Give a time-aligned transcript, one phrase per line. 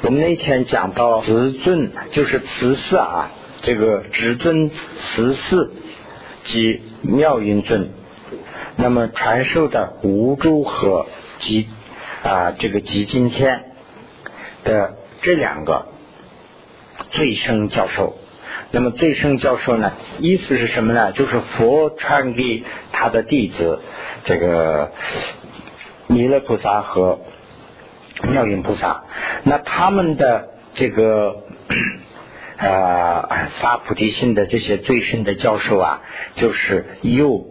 [0.00, 5.72] 我们那天讲到慈尊，就是慈氏啊，这个至尊慈氏
[6.44, 7.90] 及妙音尊，
[8.76, 11.06] 那么传授的无珠和
[11.38, 11.68] 及
[12.22, 13.72] 啊这个及今天
[14.62, 15.88] 的这两个
[17.10, 18.16] 最生教授。
[18.70, 21.10] 那么最生教授呢，意思是什么呢？
[21.10, 22.62] 就是佛传给
[22.92, 23.82] 他的弟子
[24.22, 24.92] 这个
[26.06, 27.18] 弥勒菩萨和。
[28.22, 29.04] 妙音菩萨，
[29.44, 31.44] 那他们的这个
[32.58, 36.02] 呃发菩提心的这些最深的教授啊，
[36.34, 37.46] 就是有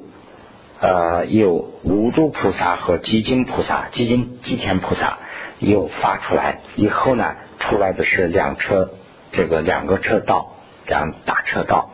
[0.80, 5.20] 呃有无珠菩萨和基金菩萨、基金吉田菩萨
[5.60, 8.92] 又发出来以后呢，出来的是两车
[9.32, 11.92] 这个两个车道，两大车道。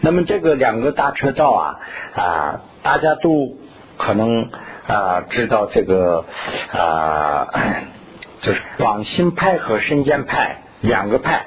[0.00, 1.80] 那么这个两个大车道啊
[2.14, 3.56] 啊，大家都
[3.96, 4.50] 可能
[4.86, 6.24] 啊知道这个
[6.72, 7.48] 啊。
[8.40, 11.46] 就是广兴派和深见派两个派，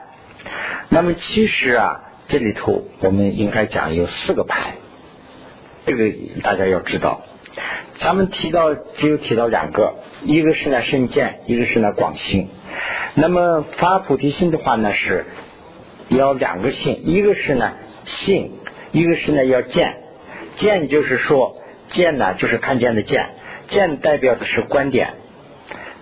[0.89, 4.77] 那么其实啊，这里头我们应该讲有四个派，
[5.85, 7.21] 这个大家要知道。
[7.99, 12.49] 咱们提到只有提到两个，一个是呢深见，一个是呢广兴。
[13.13, 15.27] 那么发菩提心的话呢，是
[16.07, 17.73] 要两个性，一个是呢
[18.05, 18.53] 性，
[18.91, 19.97] 一个是呢要见。
[20.55, 23.29] 见就是说见呢，就是看见的见，
[23.67, 25.15] 见代表的是观点。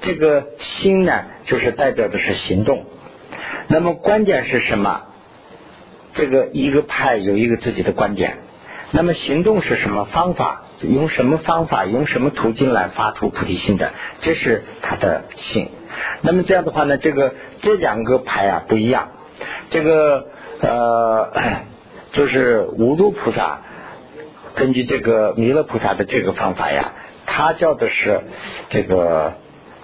[0.01, 2.85] 这个心呢，就是代表的是行动。
[3.67, 5.03] 那么观点是什么？
[6.13, 8.37] 这个一个派有一个自己的观点。
[8.91, 10.63] 那么行动是什么方法？
[10.81, 11.85] 用什么方法？
[11.85, 13.93] 用什么途径来发出菩提心的？
[14.21, 15.69] 这是他的性。
[16.21, 19.09] 那么这样的话呢，这个这两个派啊不一样。
[19.69, 20.27] 这个
[20.61, 21.31] 呃，
[22.13, 23.61] 就是无度菩萨
[24.55, 26.93] 根据这个弥勒菩萨的这个方法呀，
[27.25, 28.21] 他叫的是
[28.69, 29.35] 这个。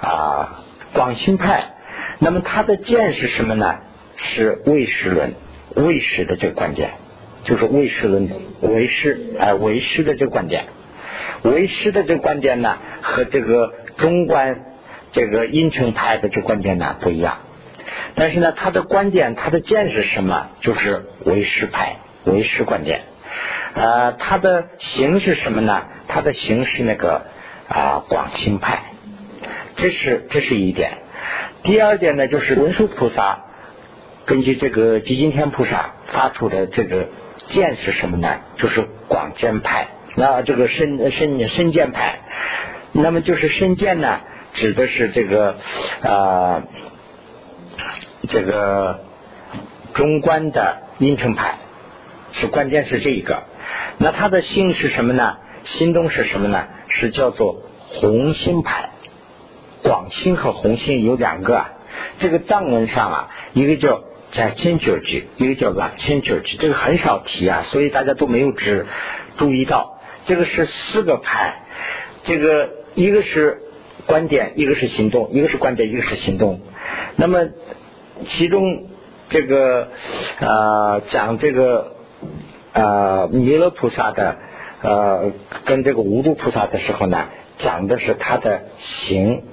[0.04, 1.76] 啊，广兴派，
[2.18, 3.82] 那么他的见是什么呢？
[4.16, 5.36] 是唯识论，
[5.76, 6.94] 唯识的这个观点，
[7.44, 8.28] 就是唯识论，
[8.62, 10.66] 唯识哎，唯识的这个观点，
[11.44, 14.74] 唯识的这个观点呢，和这个中观
[15.12, 17.38] 这个阴城派的这个观点呢不一样。
[18.16, 20.48] 但是呢，他的观点，他的见是什么？
[20.62, 23.02] 就是唯识派，唯识观点。
[23.74, 25.88] 呃，他的形是什么呢？
[26.08, 27.26] 他的形是那个
[27.68, 28.84] 啊广心派。
[29.76, 30.98] 这是这是一点，
[31.64, 33.46] 第二点呢，就是文殊菩萨
[34.26, 37.08] 根据这个极金天菩萨发出的这个
[37.48, 38.42] 见是什么呢？
[38.58, 42.20] 就是广见派，那这个深深深见派，
[42.92, 44.20] 那么就是深见呢，
[44.54, 45.56] 指的是这个
[46.04, 46.64] 啊
[48.28, 49.00] 这个
[49.94, 51.56] 中观的阴城派，
[52.32, 53.44] 是关键是这一个，
[53.98, 55.38] 那他的心是什么呢？
[55.64, 56.68] 心动是什么呢？
[56.88, 58.90] 是叫做红心派。
[59.84, 61.74] 广心和红心有两个，啊，
[62.20, 68.86] 这个藏文上啊，一个叫在千九句，一个叫两千九句，这个很少提啊，所以大家都没有只
[69.38, 71.64] 注意到，这个是四个派，
[72.24, 73.64] 这个一个是
[74.06, 76.62] 观点，一个是行动，一个是观点，一个是行动。
[77.16, 77.48] 那么
[78.28, 78.86] 其中
[79.30, 79.88] 这个
[80.40, 81.96] 呃讲这个
[82.74, 84.38] 呃弥勒菩萨的
[84.82, 85.32] 呃
[85.66, 87.28] 跟这个无度菩萨的时候呢，
[87.58, 89.44] 讲的是他的行。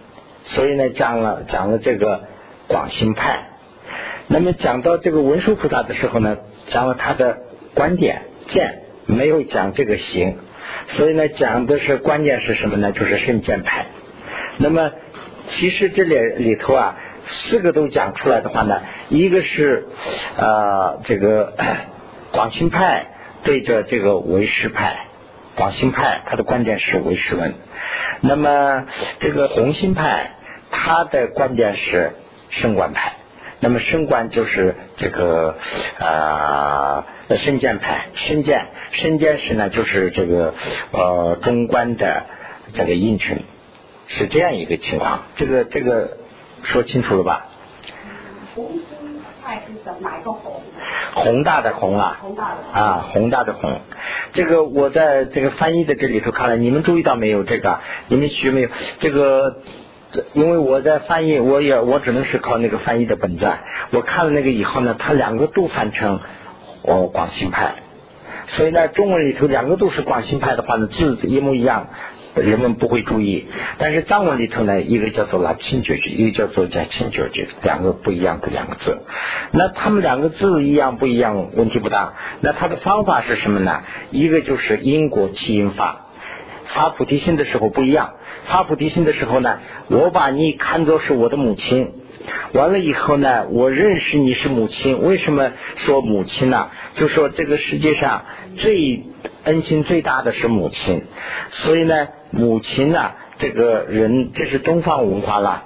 [0.44, 2.22] 所以呢，讲了讲了这个
[2.68, 3.48] 广心派，
[4.28, 7.38] 那么讲到这个文殊菩萨的时候呢，讲了他的
[7.74, 10.38] 观点见，没有讲这个行，
[10.86, 12.92] 所以呢，讲的是关键是什么呢？
[12.92, 13.86] 就是圣见派。
[14.56, 14.92] 那么
[15.48, 16.96] 其实这里里头啊，
[17.26, 18.80] 四个都讲出来的话呢，
[19.10, 19.86] 一个是
[20.38, 21.52] 呃这个
[22.32, 23.06] 广心派
[23.44, 25.04] 对着这个唯识派。
[25.56, 27.54] 广心派他的观点是唯识论，
[28.20, 28.86] 那么
[29.18, 30.36] 这个红心派
[30.70, 32.12] 他的观点是
[32.48, 33.14] 升观派，
[33.58, 35.56] 那么升观就是这个
[35.98, 37.06] 啊
[37.36, 40.54] 深见派，深见深见是呢就是这个
[40.92, 42.26] 呃中观的
[42.74, 43.42] 这个印群，
[44.06, 46.18] 是这样一个情况，这个这个
[46.62, 47.48] 说清楚了吧？
[50.00, 50.60] 哪一个宏？
[51.14, 52.18] 宏大的宏啊！
[52.20, 53.80] 宏大的啊，宏大的宏。
[54.32, 57.42] 这个我在这个翻译的这里头看了，你们注意到没有？
[57.42, 58.68] 这个你们学没有？
[59.00, 59.56] 这个，
[60.34, 63.50] 因为我在翻译，我也我只能是靠那个翻译的本子。
[63.90, 66.20] 我看了那个以后呢，它两个都翻成
[66.82, 67.74] 哦广西派，
[68.46, 71.88] 所以呢，中文里头两个都是广西派的话呢，字一模一样。
[72.40, 73.46] 人们不会注意，
[73.78, 79.02] 但是藏文里头呢，一个叫做拉钦觉句，一个叫做加钦觉句，两个不一样的两个字。
[79.52, 82.14] 那他们两个字一样不一样，问题不大。
[82.40, 83.82] 那他的方法是什么呢？
[84.10, 86.06] 一个就是因果起因法，
[86.64, 88.14] 发菩提心的时候不一样。
[88.44, 91.92] 发菩提心的时候呢，我把你看作是我的母亲，
[92.52, 95.02] 完了以后呢，我认识你是母亲。
[95.02, 96.70] 为什么说母亲呢？
[96.94, 98.24] 就说这个世界上
[98.56, 99.04] 最
[99.44, 101.02] 恩情最大的是母亲。
[101.50, 105.64] 所以呢，母亲呢，这个人这是东方文化了。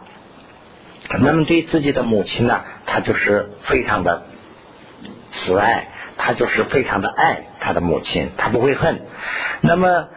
[1.18, 4.22] 那么对自己的母亲呢，他就是非常的
[5.32, 9.02] 慈爱，他就是非常的爱他的母亲，他不会恨。
[9.60, 10.08] 那么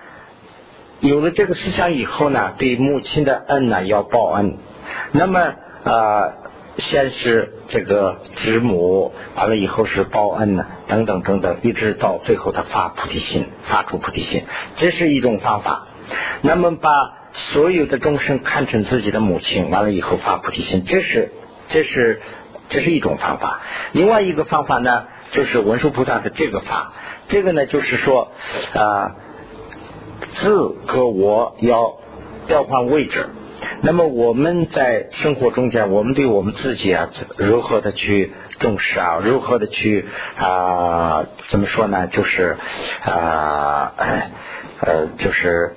[0.99, 4.57] 有了这个思想以后呢，对母亲的恩呢要报恩。
[5.11, 5.53] 那么
[5.83, 6.33] 呃，
[6.77, 14.45] 先是这个知母，完了以后是报恩呢，等等等等，一直到最后他发菩提心，发出菩提心，
[14.75, 15.87] 这是一种方法。
[16.41, 21.31] 那么把所有的众生看成自己的母亲，完了以后发菩提心，这是
[21.69, 22.21] 这是
[22.69, 23.61] 这是一种方法。
[23.91, 26.93] 另外一个方法呢，就是文殊菩萨的这个法，
[27.27, 28.31] 这个呢就是说
[28.73, 29.15] 啊。
[30.33, 31.97] 自和我要
[32.47, 33.27] 调换位置，
[33.81, 40.05] 那么我们在生活中间，我们对我们自己啊，如何的去重视啊，如何的去
[40.37, 42.07] 啊，怎么说呢？
[42.07, 42.57] 就是
[43.03, 43.93] 啊，
[44.79, 45.75] 呃，就是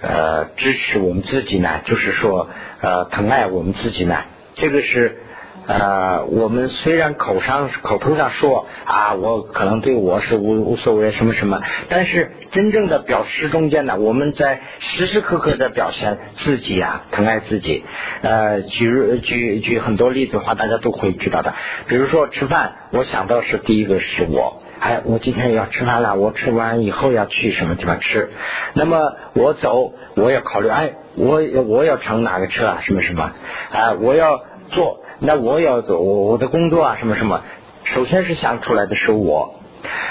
[0.00, 2.48] 呃，支持我们自己呢，就是说
[2.80, 4.16] 呃，疼爱我们自己呢，
[4.54, 5.22] 这个是。
[5.68, 11.60] 呃，我们虽然口上口头上说啊，我可能对我是无无所谓什么什么，
[11.90, 17.84] 但是真正的表示中间呢，我们在时时刻刻的表现自己啊，疼爱自己。
[18.22, 21.52] 呃，举举举很多例子的话，大家都会知道的。
[21.86, 28.30] 比如说吃饭，我想到是第一个是我，哎，我今天要吃饭了，我吃完以后要去什么地方吃？
[28.74, 32.78] 那么我走，我要考虑，哎，我我要乘哪个车啊？
[32.82, 33.32] 什么什么？
[33.72, 35.00] 啊，我要坐。
[35.20, 37.42] 那我要走我我的工作啊什么什么，
[37.82, 39.60] 首先是想出来的是我，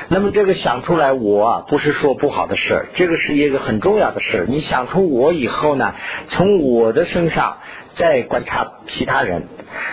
[0.09, 4.45] 那么这个想出来我不是说不好的事，这个是一个很重要的事。
[4.49, 5.95] 你想出我以后呢，
[6.27, 7.59] 从我的身上
[7.93, 9.47] 再观察其他人，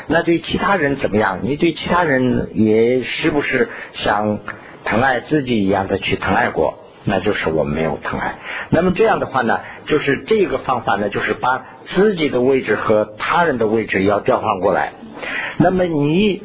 [0.08, 1.38] 那对其他人怎么样？
[1.42, 4.40] 你对其他人也是不是想
[4.84, 6.78] 疼爱自己一样的去疼爱过？
[7.06, 8.38] 那就是我们没有疼爱。
[8.70, 14.94] 那么这样的话呢，就是这个方法呢，就是把自己的位置和他人的位置要调换过来。
[15.58, 16.42] 那么你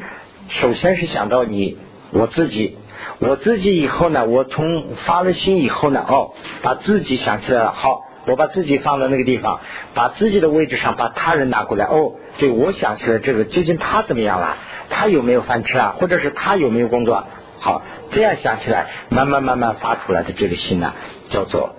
[0.50, 1.78] 首先是想到你
[2.12, 2.78] 我自己，
[3.20, 9.62] 我自己以后呢，我从发了心以后呢，哦，把自己想起来了，好，我把自己放到那个地方，
[9.94, 14.58] 把自己的位置上把他人拿过来，哦，对我想起来这个究竟他怎么样了？
[14.90, 15.96] 他有没有饭吃啊？
[16.00, 17.26] 或者是他有没有工作？
[17.60, 20.94] 好，这样想起来，慢慢慢慢发出来的这个心呢，
[21.30, 21.76] 叫做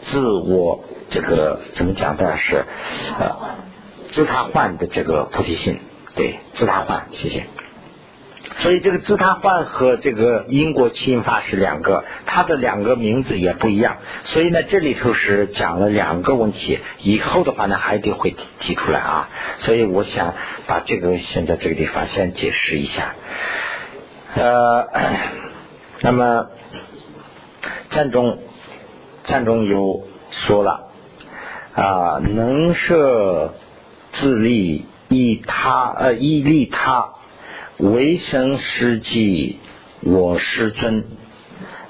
[0.00, 2.64] 自我这个怎么讲的是
[3.18, 3.36] 呃
[4.10, 5.80] 自他换的这个菩提心。
[6.14, 7.46] 对，自他换，谢谢。
[8.56, 13.98] 所以这个自他换和这个因果起因法是两个，它的两个名字也不一样。
[14.24, 19.28] 所以呢，这里头是讲了两个问题，以后的话呢还得会提出来啊。
[19.58, 20.34] 所以我想
[20.66, 23.14] 把这个先在这个地方先解释一下。
[24.34, 24.88] 呃，
[26.00, 26.48] 那么
[27.90, 28.38] 赞中
[29.24, 30.88] 赞中有说了
[31.74, 33.54] 啊，能设
[34.12, 34.86] 自立。
[35.12, 37.14] 以他呃，以利他
[37.78, 39.58] 为生施济，
[40.02, 41.04] 我师尊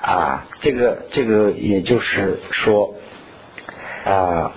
[0.00, 2.94] 啊，这个这个也就是说
[4.06, 4.52] 啊，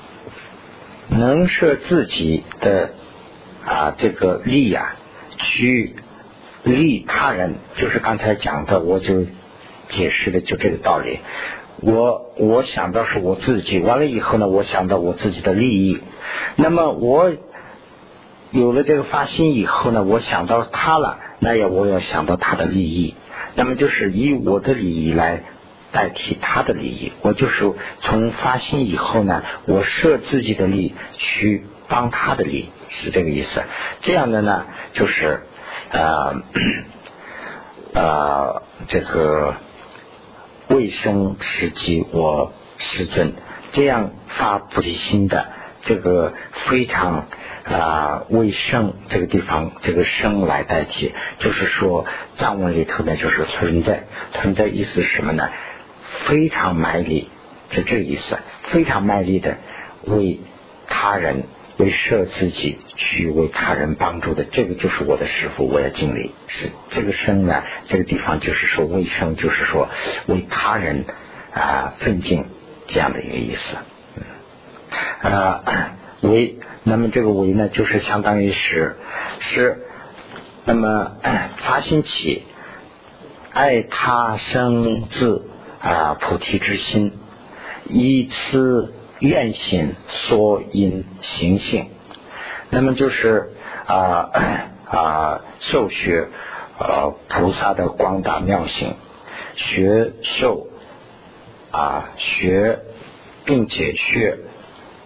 [1.09, 2.91] 能设自己的
[3.65, 4.95] 啊这个利啊，
[5.38, 5.97] 去
[6.63, 9.26] 利他人，就是刚才讲的，我就
[9.90, 11.19] 解释的就这个道理。
[11.81, 16.02] 我我想到是我自己，完了以后呢，我想到我自己的利益，
[16.56, 17.31] 那么我。
[18.56, 23.16] 有了这个发心以后呢，我想到他了，那也我要想到他的利益，
[23.56, 25.42] 那么就是以我的利益来
[25.92, 33.64] 代替他的利益，我就是从发心以后呢，我设自己的利去帮他的利，是这个意思。
[34.02, 35.42] 这样的呢，就是
[35.92, 36.42] 呃
[37.94, 39.56] 呃这个
[40.68, 43.33] 卫生时机我师尊
[43.71, 45.47] 这样发菩提心的。
[45.85, 47.25] 这个非常
[47.65, 52.06] 啊，为生这个地方，这个生来代替，就是说
[52.37, 55.49] 藏文里头呢，就是存在，存在意思是什么呢？
[56.25, 57.30] 非常卖力，
[57.69, 59.57] 是这意思，非常卖力的
[60.06, 60.39] 为
[60.87, 61.47] 他人，
[61.83, 66.31] 为设自己去为他人帮助的，这个就是我的师傅，我要尽力。
[66.47, 69.90] 是这个生呢，这个地方就是说为生，就是说
[70.28, 71.04] 为他人
[71.54, 72.45] 啊奋进
[72.87, 73.78] 这样的一个意思。
[75.23, 78.95] 呃，为那么这个为呢，就是相当于是
[79.40, 79.85] 是
[80.63, 81.18] 那么
[81.57, 82.44] 发心起
[83.52, 85.49] 爱他生自
[85.81, 87.11] 啊菩提之心，
[87.83, 91.87] 以此愿心所因行性。
[92.69, 93.53] 那么就是
[93.85, 94.30] 啊
[94.85, 96.27] 啊受学
[96.77, 98.95] 呃菩萨的广大妙行，
[99.56, 100.68] 学受
[101.71, 102.80] 啊学，
[103.45, 104.39] 并且学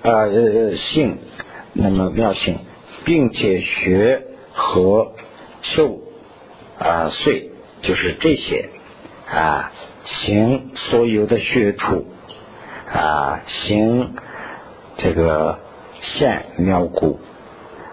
[0.01, 1.19] 呃性，
[1.73, 2.57] 那么妙性，
[3.05, 5.13] 并且学和
[5.61, 5.99] 受
[6.79, 7.51] 啊遂，
[7.83, 8.69] 就是这些
[9.29, 9.71] 啊
[10.05, 12.07] 行所有的学处
[12.91, 14.15] 啊行
[14.97, 15.59] 这个
[16.01, 17.19] 现妙故。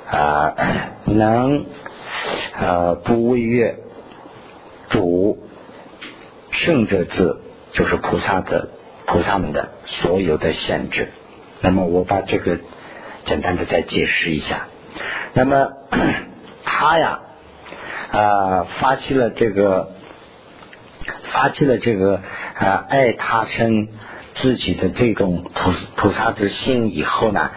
[0.06, 0.54] 啊，
[1.06, 1.64] 能
[2.54, 3.78] 呃不违越
[4.90, 5.48] 主
[6.50, 7.40] 圣者字，
[7.72, 8.68] 就是菩萨的
[9.06, 11.08] 菩萨们的所有的限制。
[11.62, 12.58] 那么我把这个
[13.24, 14.68] 简单的再解释一下。
[15.32, 15.72] 那么
[16.64, 17.20] 他呀
[18.12, 19.90] 啊发起了这个
[21.24, 22.20] 发起了这个
[22.56, 23.88] 啊爱他生
[24.34, 27.50] 自己的这种菩菩萨之心以后呢。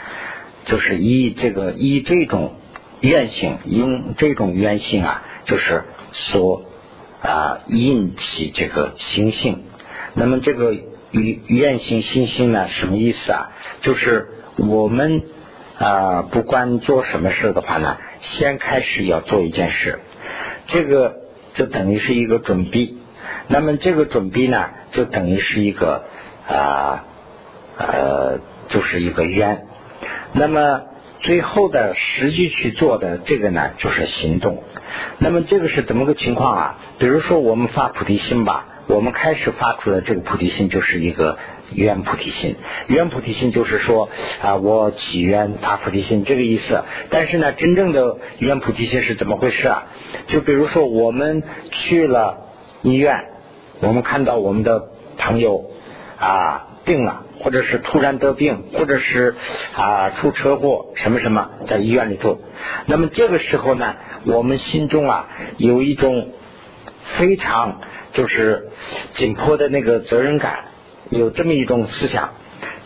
[0.66, 2.56] 就是以这个以这种
[3.00, 6.66] 愿性，用这种愿性啊，就是所
[7.22, 9.64] 啊引起这个心性。
[10.14, 10.74] 那么这个
[11.12, 13.52] 愿愿性心性呢，什么意思啊？
[13.80, 15.22] 就是我们
[15.78, 20.00] 啊不管做什么事的话呢，先开始要做一件事，
[20.66, 21.16] 这个
[21.54, 22.94] 就等于是一个准备。
[23.48, 26.04] 那么这个准备呢，就等于是一个
[26.48, 27.04] 啊
[27.78, 28.40] 呃，
[28.70, 29.68] 就是一个愿。
[30.34, 30.84] 那么
[31.20, 34.64] 最后的实际去做的这个呢，就是行动。
[35.18, 36.78] 那么这个是怎么个情况啊？
[37.00, 41.38] 比如说我们发菩提心吧，我们开始发出的这个菩提心就是一个
[41.74, 42.56] 愿菩提心。
[42.88, 44.10] 愿菩提心就是说
[44.42, 46.84] 啊，我祈愿发菩提心这个意思。
[47.10, 49.88] 但是呢，真正的愿菩提心是怎么回事啊？
[50.28, 52.38] 就比如说我们去了
[52.82, 53.30] 医院，
[53.82, 55.72] 我们看到我们的朋友
[56.18, 57.24] 啊病了。
[57.40, 59.36] 或者是突然得病，或者是
[59.76, 62.40] 啊出车祸什么什么，在医院里头。
[62.88, 63.96] 那么这个时候呢，
[64.26, 66.32] 我们心中啊有一种
[67.02, 67.80] 非常
[68.12, 68.70] 就是
[69.12, 70.66] 紧迫的那个责任感，
[71.12, 72.34] 有这么一种思想，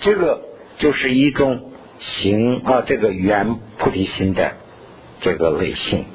[0.01, 0.41] 这个
[0.75, 4.51] 就是一种行啊这个圆菩提心的
[5.21, 6.07] 这个类型，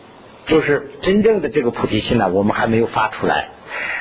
[0.44, 3.49] 就是真正的这个菩提心呢，我们还没有发出来。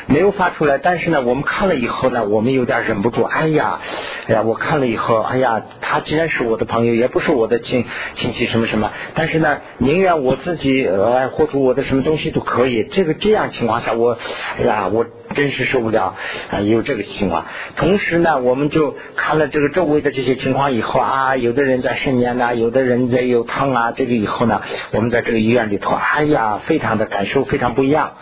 [0.08, 3.24] 没有发出来，但是呢，我们看了以后呢，我们有点忍不住。
[3.24, 3.80] 哎呀，
[4.28, 12.84] 哎呀，我看了以后，哎呀，他既然是我的朋友，也不是我的亲亲戚什么什么，但是呢，宁愿我自己呃，或者我的什么东西都可以。
[12.84, 14.18] 这个这样情况下，我，
[14.60, 15.06] 哎呀，我。
[15.36, 16.16] 真是受不了
[16.50, 16.62] 啊！
[16.62, 24.62] 有这个情况，同时呢，我们就看了这个周围的这些情况以后啊，有的人在失眠呐，有的人在有疼啊，这个以后呢，
[24.92, 28.14] 我们在这个医院里头，哎呀，非常的感受非常不一样，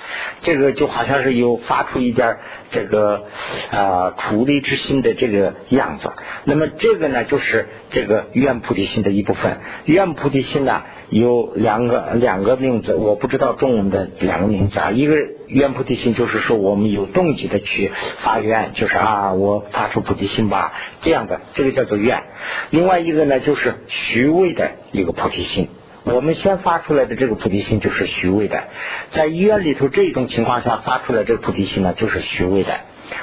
[0.41, 2.37] 这个就好像是有发出一点
[2.71, 3.25] 这个
[3.69, 6.11] 啊苦力之心的这个样子。
[6.43, 9.59] 那么这个呢，就是这个愿菩提心的一部分。
[9.85, 15.13] 愿菩提心呢，有两个两个名字，我不知道中文的两个名字啊，一个。
[15.53, 22.23] 愿菩提心就是说，我们有动机的去发愿，就是啊，我发出菩提心吧，这样的，这个叫做愿。
[22.71, 25.69] 另外一个呢，就是虚伪的一个菩提心。
[26.03, 28.63] 我们先发出来的这个菩提心就是虚伪的，
[29.11, 32.79] 在医院里头这种情况下发出来这个菩提心呢，就是虚伪的。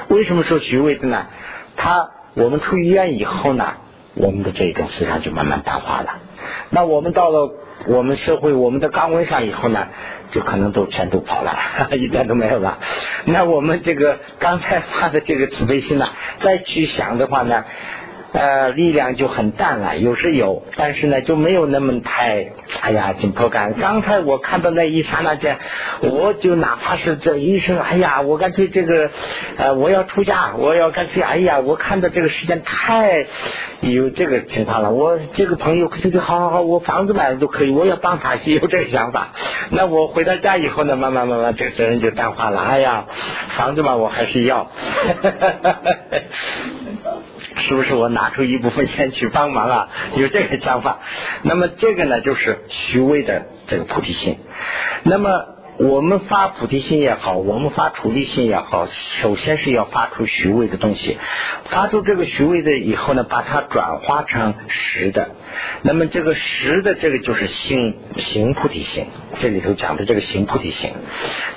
[0.07, 1.27] 为什么说虚伪的呢？
[1.75, 3.73] 他我们出医院以后呢，
[4.15, 6.19] 我们的这种思想就慢慢淡化了。
[6.69, 7.53] 那我们到了。
[7.87, 9.87] 我们社会我们的岗位上以后呢，
[10.31, 11.57] 就可能都全都跑了，
[11.97, 12.79] 一点都没有了。
[13.25, 16.07] 那我们这个刚才发的这个慈悲心呢，
[16.39, 17.65] 再去想的话呢。
[18.33, 23.73] 呃，力量就很淡了，有时有，但是呢就没有那么太，哎呀紧迫感。
[23.73, 25.59] 刚才我看到那一刹那间，
[25.99, 29.09] 我就哪怕是这一声，哎呀，我干脆这个，
[29.57, 33.25] 呃，我要出家，我要干脆，哎呀，我看到这个时间太
[33.81, 39.33] 有这个情况了，我这个朋友可以好好好，我房子买了都可以，我要帮他，有这个想法。
[39.71, 42.61] 那我回到家以后呢，慢慢慢慢这个责任就淡化了。
[42.61, 43.07] 哎呀，
[43.57, 44.71] 房子嘛，我还是要。
[47.57, 49.89] 是不是我拿出一部分钱去帮忙啊？
[50.15, 50.99] 有这个想法，
[51.43, 54.37] 那么这个呢，就是虚伪的这个菩提心。
[55.03, 55.45] 那么
[55.77, 61.17] 我们发菩提心也好，我们发菩提心也好，首先是要发出虚伪的东西。
[61.65, 65.31] 发出这个虚伪的以后呢，把它转化成实的。
[65.81, 69.07] 那么这个实的这个就是行行菩提心，
[69.39, 70.91] 这里头讲的这个行菩提心。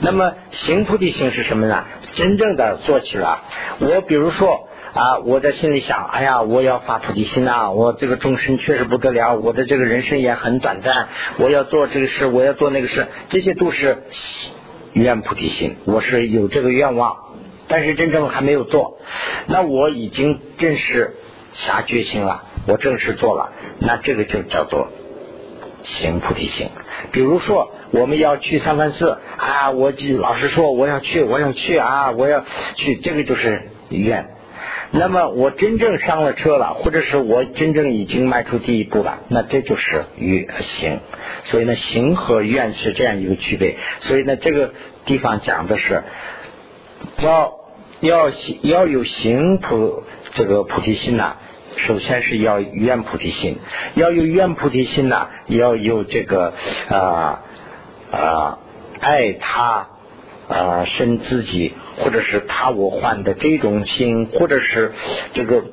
[0.01, 1.85] 那么行菩提心是什么呢？
[2.15, 3.39] 真正的做起来，
[3.81, 4.69] 我比如说。
[4.95, 5.19] 啊！
[5.25, 7.73] 我在心里想，哎呀，我要发菩提心呐！
[7.73, 11.09] 我这个众生确实不得了，我的这个人生也很短暂，
[11.39, 14.05] 我要做这个事，我要做那个事，这些都是
[14.93, 17.17] 愿菩提心，我是有这个愿望，
[17.67, 18.99] 但是真正还没有做。
[19.47, 21.17] 那我已经正式
[21.53, 24.91] 下决心了，我正式做了，那这个就叫做
[25.83, 26.69] 行菩提心。
[27.11, 32.45] 比如说，我们要去三藩寺啊，我老师说我要去，我要去啊，我要
[32.77, 34.31] 去，这个就是愿。
[34.97, 41.01] 那么我真正上了车了，或者是我真正已经迈出第一步了，那这就是愿行。
[41.43, 43.75] 所以呢，行和愿是这样一个区别。
[43.99, 44.73] 所以呢，这个
[45.05, 46.05] 地方讲的是
[47.19, 47.57] 要
[47.99, 48.31] 要
[48.63, 51.39] 要有行菩这个菩提心呐。
[51.77, 53.59] 首先是要愿菩提心，
[53.95, 56.55] 要有愿菩提心呐，要有这个
[56.89, 57.43] 啊
[58.13, 58.59] 啊
[59.01, 59.89] 爱他
[60.49, 64.93] 啊生自己，或者是他我换的这种心，或者是
[65.33, 65.65] 这个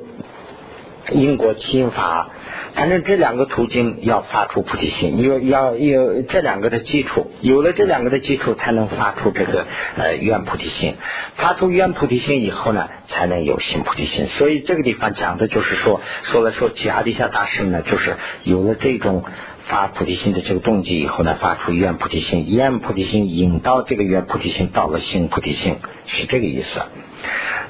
[1.10, 2.30] 因果心法。
[2.74, 10.96] 反正这两个途径要发出菩提心，有要有这两个的基础，有了这两个的基础，才能发出这个呃愿菩提心。
[11.36, 14.28] 发出愿菩提心以后呢，才能有行菩提心。
[14.28, 19.26] 所以这个地方讲的就是说，说了说，其阿底下大师呢，就是有了这种
[19.72, 26.82] 发菩提心的这个动机以后呢，发出愿菩提心，愿菩提心引到这个愿菩提心到了行菩提心，是这个意思。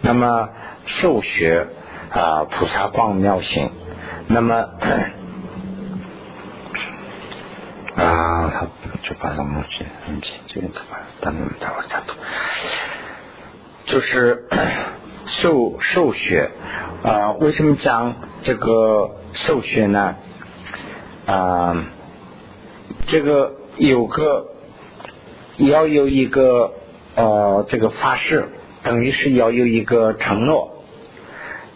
[0.01, 0.49] 那么
[0.87, 1.67] 受学
[2.09, 3.69] 啊菩萨光妙行。
[4.25, 4.55] 那么
[7.95, 8.67] 啊，他
[9.03, 9.85] 就把它们去，
[10.47, 10.97] 这个怎么？
[11.21, 12.15] 咱们待会儿再读。
[13.85, 14.47] 就是
[15.27, 16.49] 受受学
[17.03, 20.15] 啊，为什么讲这个受学呢？
[21.25, 21.85] 啊，
[23.07, 24.47] 这个有个
[25.57, 26.73] 要有一个
[27.15, 28.49] 呃，这个发誓，
[28.83, 30.83] 等于是要有一个承诺。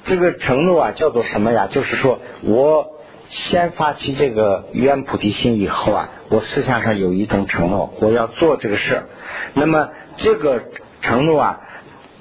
[0.04, 1.68] 这个承诺啊，叫做什么呀？
[1.68, 3.00] 就是说我
[3.30, 9.04] 先发起这个愿菩提心以后啊，我思想上有一种承诺，我要做这个事。
[9.54, 10.64] 那么这个
[11.02, 11.62] 承诺啊，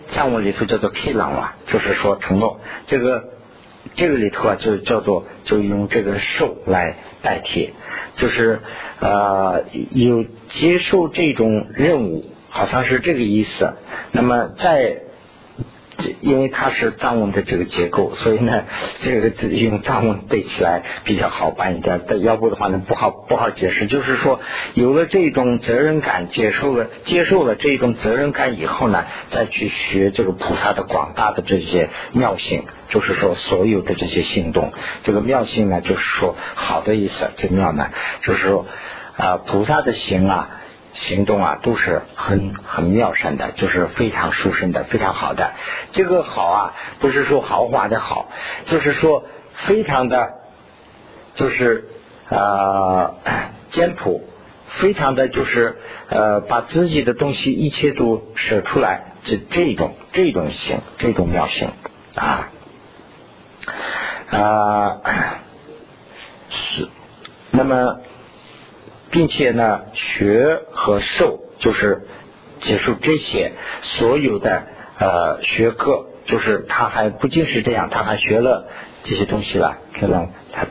[0.08, 2.58] 在我里头叫做 K 朗啊，就是说承诺。
[2.86, 3.33] 这个
[3.96, 7.74] 这个里头啊，就叫做就用这个受来代替，
[8.16, 8.60] 就是
[9.00, 13.74] 呃有接受这种任务，好像是这个意思。
[14.12, 15.02] 那么在
[16.20, 18.64] 因为它是藏文的这个结构，所以呢，
[19.02, 22.02] 这个用藏文背起来比较好办一点。
[22.08, 23.86] 但要不的话呢，不好不好解释。
[23.86, 24.40] 就是说，
[24.74, 34.72] 有了这种责任感，接受了接受了这种责任感以后呢，再去学这个菩萨的广大的这些妙性，就是说所有的这些行动，
[35.04, 37.30] 这个妙性呢，就是说好的意思。
[37.36, 37.90] 这妙呢，
[38.22, 38.66] 就是说
[39.16, 40.60] 啊，菩萨的行啊。
[40.94, 45.52] 行动啊，都是很很妙善的，就是非常殊胜的，非常好的。
[45.92, 48.28] 这个好啊，不是说豪华的好，
[48.66, 50.34] 就是说非常的，
[51.34, 51.88] 就是
[52.28, 53.16] 呃
[53.70, 54.22] 简朴，
[54.68, 55.78] 非常的就是
[56.08, 61.72] 呃把自己的东西一切都舍出来，这这种这种行，这种妙行
[62.14, 62.50] 啊
[64.30, 65.00] 啊
[66.48, 66.88] 是，
[67.50, 67.98] 那么。
[69.14, 72.02] 并且呢，学和受就是
[72.60, 74.66] 结束这些所有的
[74.98, 78.66] 呃学科，就是他还不仅是这样，他还学了
[79.04, 79.78] 这些东西了。
[79.96, 80.66] 可能他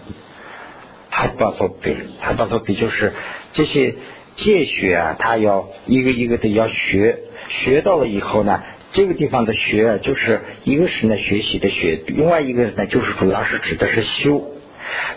[1.09, 3.13] 还报作比，还报作比就是
[3.53, 3.95] 这些
[4.35, 14.49] 戒学啊，他要一个一个的要学，学到了以后呢，这个地方的学就是一个是呢学习的学，另外一个呢就是主要是指的是修。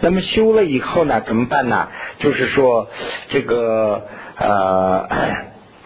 [0.00, 1.88] 那么修了以后呢，怎么办呢？
[2.18, 2.88] 就是说，
[3.28, 5.08] 这个呃，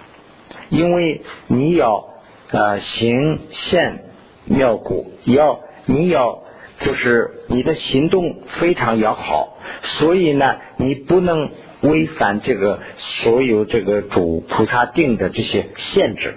[0.71, 2.15] 因为你要
[2.51, 4.05] 呃行现
[4.45, 6.43] 妙果，要你要
[6.79, 11.51] 就是你的行动非常要好，所以呢，你不能
[11.83, 16.37] 违反这个所有这个主菩萨定的这些限制。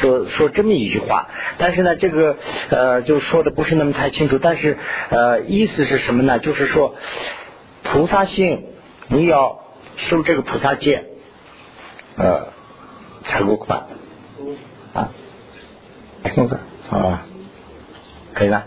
[0.00, 2.36] 说说这么一句话，但是呢，这个
[2.68, 4.38] 呃，就说的不是那么太清楚。
[4.38, 4.76] 但是
[5.08, 6.40] 呃，意思是什么呢？
[6.40, 6.96] 就是说，
[7.84, 8.66] 菩萨性
[9.06, 9.60] 你要
[9.96, 11.06] 受这个菩萨戒，
[12.16, 12.48] 呃，
[13.22, 13.84] 才够快
[14.94, 15.10] 啊，
[16.30, 16.58] 送子
[16.90, 17.26] 啊，
[18.34, 18.64] 可以了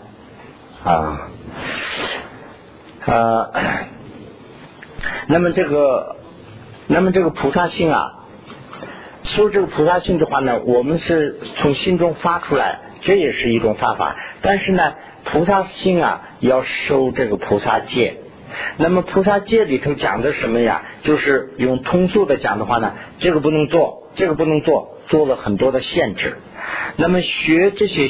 [0.82, 1.28] 啊，
[3.04, 3.50] 呃，
[5.26, 6.16] 那么这个，
[6.86, 8.14] 那么这个菩萨性啊。
[9.28, 14.16] 修这个菩萨心的话呢，我们是从心中发出来，这也是一种方法。
[14.40, 18.20] 但是呢，菩萨心啊，要收这个菩萨戒。
[18.78, 20.82] 那么菩萨戒里头讲的什么呀？
[21.02, 26.38] 就是用通俗的讲的话呢，这个不能做，这个不能做，做了很多的限制。
[26.96, 28.08] 那么学这些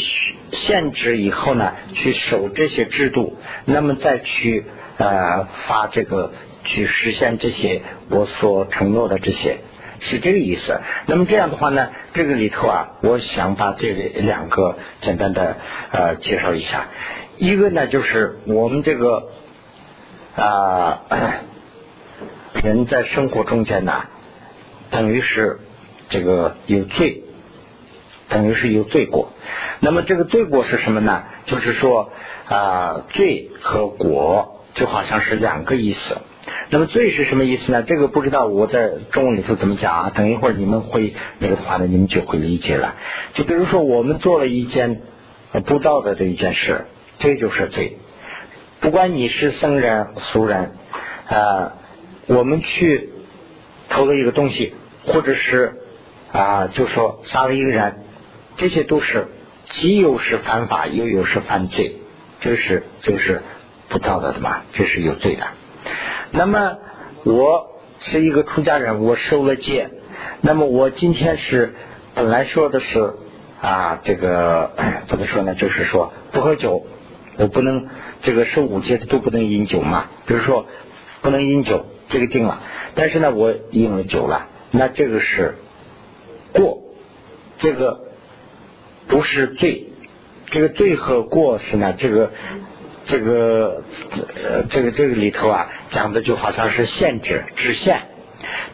[0.52, 4.64] 限制以后呢，去守这些制度，那么再去
[4.96, 6.32] 呃发这个
[6.64, 9.58] 去实现这些我所承诺的这些。
[10.00, 10.80] 是这个意思。
[11.06, 15.56] 那么这样的话呢，这个里头啊，我想把这两个简单的
[15.90, 16.88] 呃介绍一下。
[17.36, 19.30] 一个呢，就是我们这个
[20.34, 21.02] 啊
[22.54, 24.06] 人在生活中间呢，
[24.90, 25.60] 等于是
[26.08, 27.22] 这个有罪，
[28.28, 29.32] 等于是有罪过。
[29.80, 31.24] 那么这个罪过是什么呢？
[31.46, 32.10] 就是说
[32.48, 36.18] 啊，罪和果就好像是两个意思。
[36.70, 37.82] 那么罪是什么意思呢？
[37.82, 40.12] 这个不知道我在中文里头怎么讲啊？
[40.14, 42.96] 等一会儿你们会那个的话呢，你们就会理解了。
[43.32, 45.00] 就比如说我们做了一件
[45.64, 46.84] 不道德的一件事，
[47.18, 47.96] 这就是罪。
[48.80, 50.72] 不管你是僧人俗人
[51.26, 51.72] 啊，
[52.26, 53.10] 我们去
[53.88, 54.74] 偷了一个东西，
[55.06, 55.80] 或者是
[56.32, 58.02] 啊，就说杀了一个人，
[58.58, 59.28] 这些都是
[59.70, 61.96] 既有是犯法，又有是犯罪，
[62.40, 63.42] 这是这是
[63.88, 65.46] 不道德的嘛，这是有罪的。
[66.30, 66.78] 那么
[67.24, 69.90] 我是一个出家人，我受了戒。
[70.40, 71.74] 那么我今天是
[72.14, 73.14] 本来说的是
[73.60, 74.72] 啊，这个
[75.08, 75.54] 怎么说呢？
[75.54, 76.86] 就是说不喝酒，
[77.36, 77.88] 我不能
[78.20, 80.06] 这个受五戒的都不能饮酒嘛。
[80.26, 80.66] 比如说
[81.22, 82.62] 不能饮酒，这个定了。
[82.94, 85.56] 但是呢，我饮了酒了，那这个是
[86.52, 86.82] 过，
[87.58, 88.00] 这个
[89.08, 89.86] 不是罪。
[90.50, 92.30] 这个罪和过是呢，这个。
[93.08, 93.82] 这个
[94.44, 98.02] 呃，这个这个里头啊，讲的就好像是限制、直线。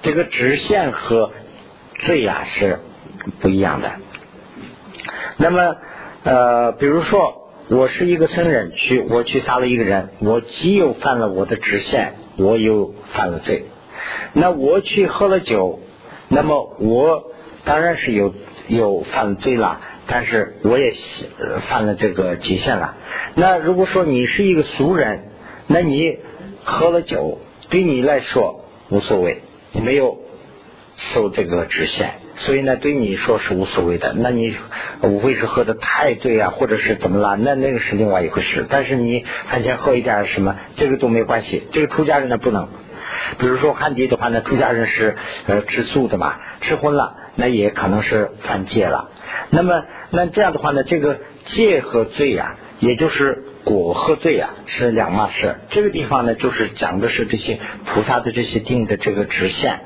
[0.03, 1.31] 这个直线和
[2.01, 2.81] 罪啊是
[3.40, 3.92] 不一样的。
[5.37, 5.77] 那么
[6.25, 13.66] 呃，比如说我是一个僧人，去我去杀了一个人，我既有犯了我的直线，我又犯了罪。
[14.33, 15.81] 那我去喝了酒，
[16.29, 17.33] 那么我
[17.64, 18.35] 当然是有
[18.66, 19.81] 有犯罪了。
[20.07, 20.93] 但是我也
[21.69, 22.95] 犯了这个极限了。
[23.35, 25.29] 那如果说你是一个俗人，
[25.67, 26.19] 那你
[26.64, 27.40] 喝了酒，
[27.71, 30.19] 对你来说无所谓，没有
[30.97, 34.12] 受这个直线，所以呢，对你说是无所谓的。
[34.14, 34.55] 那你
[35.01, 37.37] 无非是喝的太醉啊，或者是怎么了？
[37.37, 38.67] 那那个是另外一回事。
[38.69, 41.62] 但是你饭前喝一点什么，这个都没关系。
[41.73, 42.69] 这个出家人呢不能。
[43.38, 49.11] 比如说汉地的话呢，出家人是呃吃素的嘛，吃荤了，那也可能是犯戒了。
[49.51, 55.57] 那么，那这样的话呢，这个戒和罪呀，也就是果和罪啊，是两码事。
[55.70, 59.81] 这个地方呢，就是讲的是这些菩萨的这些定的这个直线。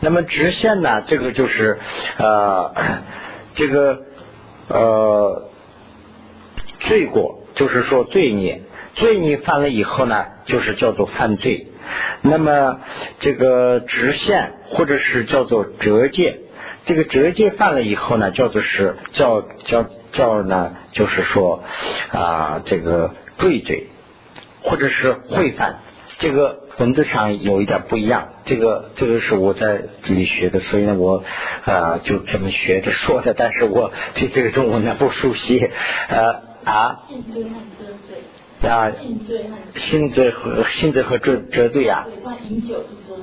[0.00, 1.78] 那么直线呢，这个就是
[2.18, 2.74] 呃，
[3.54, 4.02] 这个
[4.68, 5.50] 呃
[6.80, 8.62] 罪过，就是说罪孽，
[8.94, 11.68] 罪孽犯了以后呢，就是叫做犯罪。
[12.22, 12.80] 那么
[13.20, 16.40] 这个直线或者是叫做折戒。
[16.88, 21.62] 这个折戒犯了以后呢，叫做是叫叫叫呢，就是说
[22.10, 23.88] 啊，这个罪罪，
[24.62, 25.80] 或者是会犯，
[26.16, 28.30] 这个文字上有一点不一样。
[28.46, 31.22] 这个这个是我在这里学的，所以呢，我
[31.66, 33.34] 啊就这么学着说的。
[33.34, 35.70] 但是我对这个中文呢不熟悉，
[36.08, 36.72] 呃啊。
[36.72, 37.00] 啊。
[37.06, 37.50] 信罪和。
[39.74, 42.06] 信罪和信罪和折折罪啊。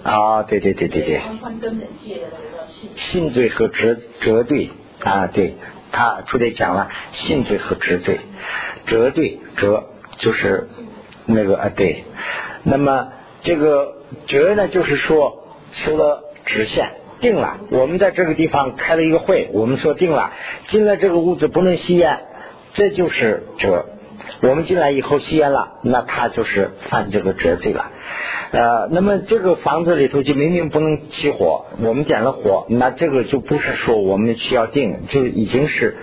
[0.04, 1.20] 啊，对对对对对。
[3.14, 3.50] 根本戒的那个。
[3.50, 4.70] 信罪和折折对
[5.04, 5.56] 啊，对
[5.92, 8.20] 他出来讲了信罪和折对，
[8.86, 9.86] 折对折
[10.18, 10.68] 就是
[11.26, 12.04] 那个啊对，
[12.64, 13.10] 那么
[13.44, 13.96] 这个
[14.28, 20.34] 折呢，就是说收了直线定了，我们在这个地方开了一个会，我们说定了，
[20.68, 22.20] 进了这个屋子不能吸烟，
[22.74, 23.86] 这就是折。
[24.42, 27.92] 我们进来以后吸烟了，那他就是犯这个折罪了。
[28.52, 35.98] 呃，那么这个房子里头就明明不能起火，我们点了火，那这个就不是说我们需要定，就已经是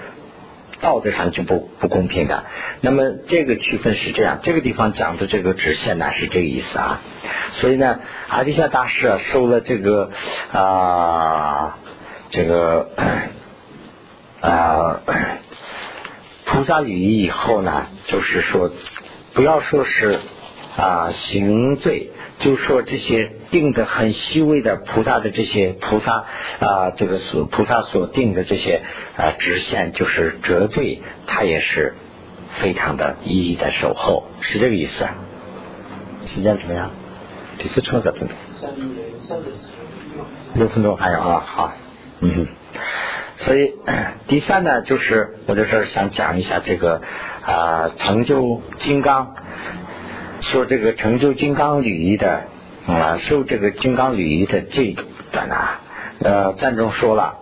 [0.81, 2.45] 道德上就不不公平的。
[2.81, 7.01] 那么这个区分是这样，这个地方讲的这个直线呢是这个意思啊。
[7.53, 10.11] 所以呢，阿底夏大师啊收了这个
[10.53, 11.79] 啊
[12.31, 12.89] 这个
[14.41, 15.01] 啊。
[16.53, 18.71] 菩萨语以后呢，就是说，
[19.33, 20.21] 不要说是
[20.77, 22.11] 啊行罪，
[22.41, 26.27] 就说这些定的很细微的菩萨的这些菩萨
[26.61, 28.83] 啊，这个是菩萨所定的这些
[29.17, 31.95] 啊直线，就是折罪，他也是
[32.51, 35.09] 非常的一一的守候，是这个意思。
[36.27, 36.91] 时间怎么样？
[37.59, 38.37] 这次错十分钟。
[40.55, 41.73] 六分钟还有啊，好，
[42.21, 42.47] 嗯哼。
[43.43, 43.75] 所以
[44.29, 47.03] 第三呢，就是我在这儿想讲一下这个
[47.45, 49.35] 啊成就金刚，
[50.41, 52.45] 说这个成就金刚履仪的
[52.87, 54.97] 啊受这个金刚履仪的这
[55.33, 55.81] 段啊，
[56.21, 57.39] 呃赞中说了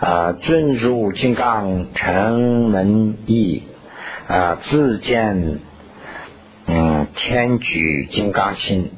[0.00, 3.62] 啊尊入金刚成门意
[4.26, 5.60] 啊自见
[6.66, 8.90] 嗯天举金刚心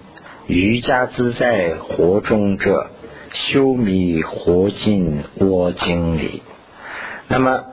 [0.46, 2.90] 瑜伽自在活中者。
[3.34, 6.42] 修弥活尽我经里，
[7.26, 7.64] 那么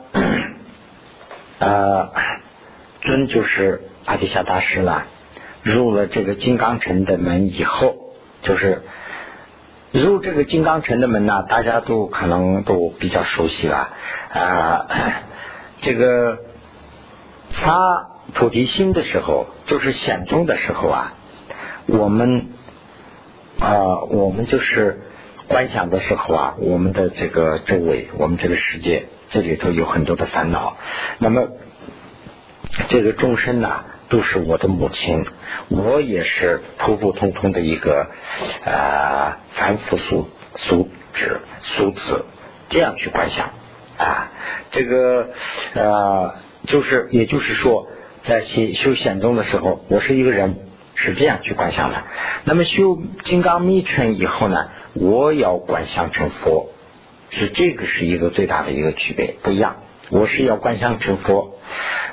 [1.60, 2.12] 呃，
[3.02, 5.06] 尊就是阿底夏大师了。
[5.62, 7.96] 入了这个金刚城的门以后，
[8.42, 8.82] 就是
[9.92, 13.90] 入这个金刚城的门呢，大家都可能都比较熟悉了
[14.34, 14.88] 啊。
[15.82, 16.40] 这个
[17.52, 21.14] 发菩提心的时候，就是显宗的时候啊，
[21.86, 22.48] 我们
[23.60, 25.04] 啊，我们就是
[25.52, 30.78] 观想的时候啊，我们的这个周围，我们这个世界这里头有很多的烦恼，
[31.20, 31.50] 那么
[32.88, 33.84] 这个众生呢？
[34.08, 35.26] 都是我的母亲，
[35.70, 38.08] 我也是普普通通的一个
[38.66, 42.26] 呃凡夫俗俗子俗子，
[42.70, 43.52] 这样去观想
[43.98, 44.32] 啊，
[44.72, 45.30] 这个
[45.74, 46.36] 呃
[46.68, 47.88] 就是也就是说，
[48.24, 50.58] 在修修显宗的时候，我是一个人，
[50.96, 52.04] 是这样去观想的。
[52.44, 56.70] 那么修金刚密乘以后呢，我要观想成佛，
[57.30, 59.78] 是这个是一个最大的一个区别，不一样。
[60.10, 61.58] 我是要观想成佛，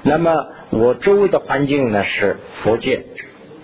[0.03, 0.49] 那么。
[0.71, 3.07] 我周围的环境呢是佛界，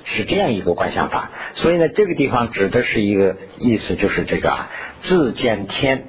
[0.04, 4.70] 是这样一个观想法，所以呢，这个地方指的是一个意思，就是这个啊，
[5.02, 6.06] 自见天，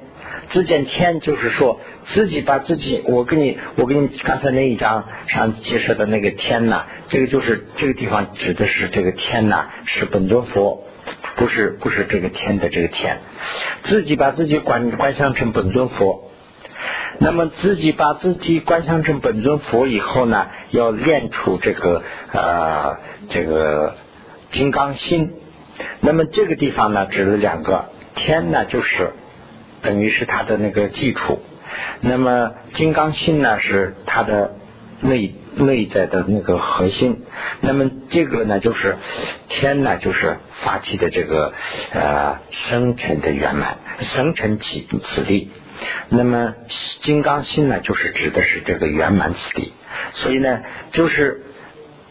[0.48, 10.85] 自见天就是说自己把自己，我跟你，我跟你刚才那一章上介绍的那个天呐，这个就是这个地方指的是这个天呐，是本尊佛，
[11.36, 13.18] 不是不是这个天的这个天，
[13.84, 16.30] 自己把自己观观想成本尊佛。
[17.18, 23.96] 那么自己把自己观想成本尊佛以后呢，要练出这个呃这个
[24.50, 25.32] 金刚心。
[26.00, 29.12] 那么这个地方呢，指了两个天呢，就是
[29.82, 31.42] 等于是它的那个基础。
[32.00, 34.56] 那么金刚心呢，是它的
[35.00, 37.24] 内内在的那个核心。
[37.60, 38.96] 那么这个呢，就是
[39.48, 41.52] 天呢，就是发起的这个
[41.92, 45.50] 呃生成的圆满，生成起此地。
[46.08, 46.54] 那么
[47.02, 49.72] 金刚心呢，就是指的是这个圆满此地，
[50.12, 51.42] 所以呢，就是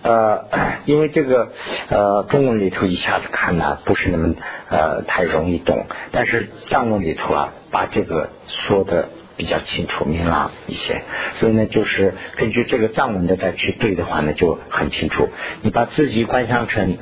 [0.04, 0.45] 呃，
[0.86, 1.52] 因为这个
[1.89, 4.36] 呃中文里头一下子看呢，不是那么
[4.69, 11.04] 呃太容易懂，但是藏文里头啊，把这个说的比较清楚明朗一些，
[11.36, 15.30] 所以呢，就是根据这个藏文的再去对的话呢，就很清楚。
[15.62, 16.98] 你把自己观想成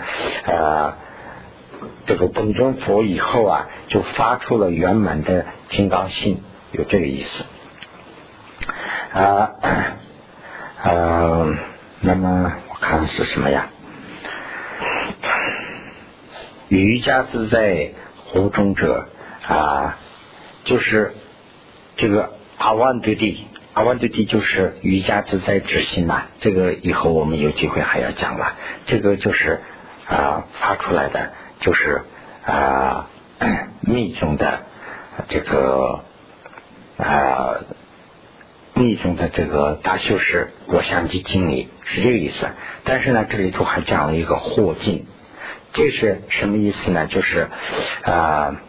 [0.46, 0.96] 呃
[2.06, 6.44] 这个本尊佛以后啊，就发出了圆满的金刚心。
[6.72, 7.46] 有这个意思
[9.12, 9.52] 啊，
[10.82, 11.56] 呃，
[12.02, 13.70] 那么我看是什么呀？
[16.68, 19.08] 瑜伽自在湖中者
[19.48, 20.00] 啊，
[20.64, 21.14] 就是
[21.98, 26.26] 这个阿万对地，阿万对地就是瑜伽自在之心呐。
[26.40, 28.56] 这个以后我们有机会还要讲了。
[28.86, 29.62] 这个就是
[30.08, 32.04] 啊发出来的，就是
[32.46, 33.10] 啊
[33.82, 34.64] 密宗的
[35.28, 36.04] 这个。
[36.96, 37.56] 啊，
[38.76, 42.48] 密宗的这个大修士，我相机经历是这个意思。
[42.84, 45.08] 但是呢，这里头还讲了一个惑境，
[45.74, 47.08] 这是什么意思呢？
[47.08, 47.50] 就是
[48.04, 48.62] 啊，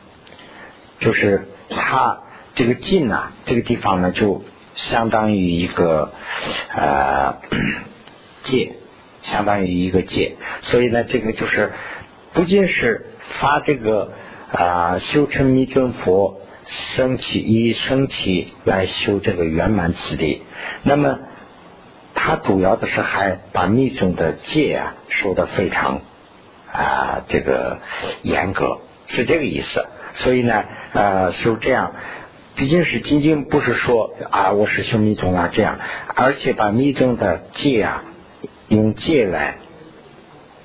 [1.01, 2.23] 就是他
[2.55, 6.13] 这个境啊，这个地方呢，就相当于一个
[6.75, 7.39] 呃
[8.45, 8.77] 界，
[9.23, 10.37] 相当于一个界。
[10.63, 11.73] 所以呢，这个就是
[12.33, 14.13] 不仅是发这个
[14.53, 16.41] 啊修成密宗佛。
[16.67, 20.45] 升起以升起来修这个圆满此地，
[20.83, 21.19] 那么
[22.15, 26.01] 他主要的是还把密宗的戒啊说的非常
[26.73, 27.81] 啊这个
[28.23, 29.85] 严格，是这个意思。
[30.15, 30.65] 所以呢，
[30.95, 31.93] 呃，是这样，
[32.57, 35.79] 毕竟是仅仅不是说啊我是修密宗啊这样，
[36.15, 38.05] 而且把密宗的戒啊
[38.69, 39.59] 用戒来。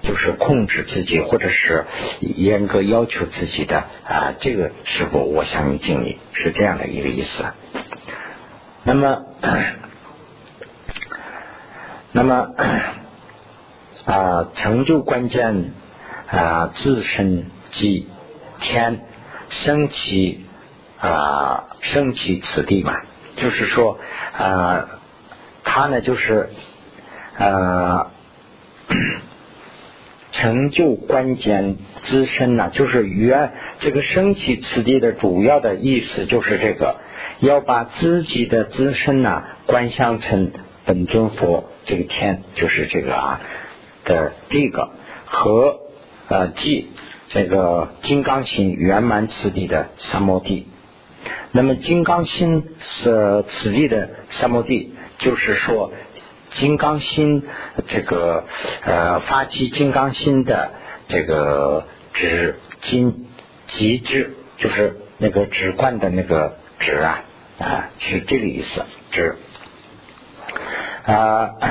[0.01, 1.83] 就是控制自己，或者是
[2.21, 7.43] 严格要求自己的啊，这个师傅我向你敬礼，是这样的一个意思。
[8.85, 9.25] 那么，
[12.13, 12.51] 那么
[14.05, 15.73] 啊，成就关键
[16.27, 18.07] 啊，自身即
[18.61, 19.01] 天
[19.49, 20.45] 升起
[20.99, 23.01] 啊，升起此地嘛，
[23.35, 23.97] 就是说
[24.37, 24.87] 啊，
[25.63, 26.49] 他呢就是
[27.37, 28.11] 呃。
[30.31, 36.97] 成就关键自身呐，就是原这个升起此地的主要的意思就是这个，
[37.39, 40.51] 要把自己的自身呢观想成
[40.85, 43.41] 本尊佛这个天，就是这个啊
[44.05, 44.91] 的这个
[45.25, 45.79] 和
[46.29, 46.89] 呃即
[47.29, 50.67] 这个金刚心圆满此地的三摩地。
[51.51, 55.91] 那么金刚心是此地的三摩地，就是说。
[56.51, 57.43] 金刚心，
[57.87, 58.43] 这个
[58.81, 60.71] 呃，发起金刚心的
[61.07, 63.27] 这个指金
[63.67, 67.23] 极致，就是那个指冠的那个指啊
[67.59, 69.37] 啊，是这个意思指
[71.03, 71.51] 啊。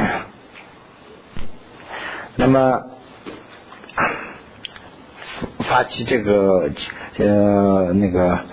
[2.37, 2.85] 那么
[5.59, 6.71] 发起这个
[7.17, 8.45] 呃那个，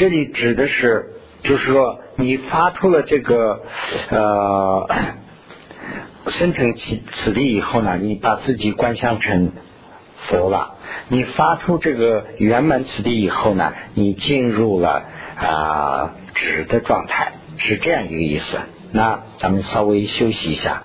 [0.00, 1.10] 这里指的是，
[1.42, 3.60] 就是说你发出了这个
[4.08, 4.88] 呃
[6.28, 9.52] 生成此此地以后呢，你把自己观想成
[10.16, 10.76] 佛了。
[11.08, 15.04] 你发出这个圆满此地以后呢，你进入了
[15.36, 18.56] 啊止的状态，是这样一个意思。
[18.92, 20.84] 那咱们稍微休息一下。